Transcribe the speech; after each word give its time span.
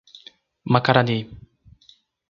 Macarani 0.71 1.17